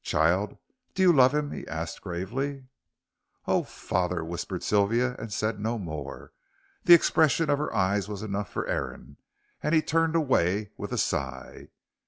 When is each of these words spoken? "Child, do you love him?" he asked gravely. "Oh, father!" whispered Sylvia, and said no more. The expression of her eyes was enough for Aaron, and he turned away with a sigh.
"Child, 0.03 0.57
do 0.95 1.03
you 1.03 1.13
love 1.13 1.31
him?" 1.35 1.51
he 1.51 1.67
asked 1.67 2.01
gravely. 2.01 2.65
"Oh, 3.45 3.61
father!" 3.61 4.25
whispered 4.25 4.63
Sylvia, 4.63 5.15
and 5.19 5.31
said 5.31 5.59
no 5.59 5.77
more. 5.77 6.33
The 6.85 6.95
expression 6.95 7.51
of 7.51 7.59
her 7.59 7.71
eyes 7.71 8.07
was 8.09 8.23
enough 8.23 8.51
for 8.51 8.65
Aaron, 8.65 9.17
and 9.61 9.75
he 9.75 9.81
turned 9.83 10.15
away 10.15 10.71
with 10.75 10.91
a 10.91 10.97
sigh. 10.97 11.67